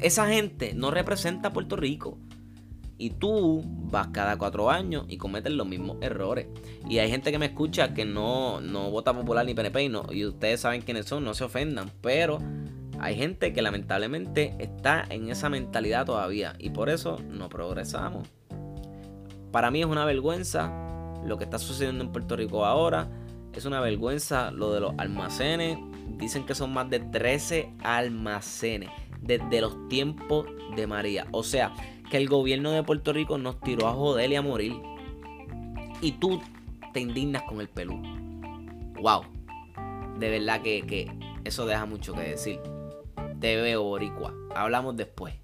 esa 0.02 0.28
gente 0.28 0.74
no 0.74 0.90
representa 0.90 1.48
a 1.48 1.52
Puerto 1.54 1.76
Rico. 1.76 2.18
Y 2.98 3.08
tú 3.08 3.62
vas 3.90 4.08
cada 4.08 4.36
cuatro 4.36 4.70
años 4.70 5.06
y 5.08 5.16
cometes 5.16 5.50
los 5.54 5.66
mismos 5.66 5.96
errores. 6.02 6.48
Y 6.86 6.98
hay 6.98 7.08
gente 7.08 7.32
que 7.32 7.38
me 7.38 7.46
escucha 7.46 7.94
que 7.94 8.04
no, 8.04 8.60
no 8.60 8.90
vota 8.90 9.14
popular 9.14 9.46
ni 9.46 9.54
PNP 9.54 9.84
y, 9.84 9.88
no, 9.88 10.04
y 10.12 10.26
ustedes 10.26 10.60
saben 10.60 10.82
quiénes 10.82 11.06
son, 11.06 11.24
no 11.24 11.32
se 11.32 11.44
ofendan. 11.44 11.90
Pero 12.02 12.38
hay 13.00 13.16
gente 13.16 13.54
que 13.54 13.62
lamentablemente 13.62 14.56
está 14.58 15.06
en 15.08 15.30
esa 15.30 15.48
mentalidad 15.48 16.04
todavía. 16.04 16.54
Y 16.58 16.68
por 16.68 16.90
eso 16.90 17.16
no 17.30 17.48
progresamos. 17.48 18.28
Para 19.50 19.70
mí 19.70 19.80
es 19.80 19.86
una 19.86 20.04
vergüenza 20.04 20.93
lo 21.24 21.38
que 21.38 21.44
está 21.44 21.58
sucediendo 21.58 22.04
en 22.04 22.12
Puerto 22.12 22.36
Rico 22.36 22.64
ahora. 22.64 23.08
Es 23.52 23.64
una 23.64 23.80
vergüenza 23.80 24.50
lo 24.50 24.72
de 24.72 24.80
los 24.80 24.94
almacenes. 24.98 25.78
Dicen 26.18 26.44
que 26.44 26.54
son 26.54 26.72
más 26.72 26.90
de 26.90 27.00
13 27.00 27.72
almacenes 27.82 28.90
desde 29.20 29.60
los 29.60 29.88
tiempos 29.88 30.46
de 30.76 30.86
María. 30.86 31.26
O 31.30 31.42
sea, 31.42 31.72
que 32.10 32.16
el 32.16 32.28
gobierno 32.28 32.70
de 32.72 32.82
Puerto 32.82 33.12
Rico 33.12 33.38
nos 33.38 33.60
tiró 33.60 33.88
a 33.88 33.92
joder 33.92 34.30
y 34.30 34.36
a 34.36 34.42
morir. 34.42 34.74
Y 36.00 36.12
tú 36.12 36.40
te 36.92 37.00
indignas 37.00 37.42
con 37.42 37.60
el 37.60 37.68
Perú. 37.68 38.00
Wow. 39.00 39.22
De 40.18 40.30
verdad 40.30 40.62
que, 40.62 40.82
que 40.82 41.10
eso 41.44 41.66
deja 41.66 41.86
mucho 41.86 42.14
que 42.14 42.22
decir. 42.22 42.60
Te 43.40 43.56
veo, 43.56 43.82
Boricua. 43.82 44.34
Hablamos 44.54 44.96
después. 44.96 45.43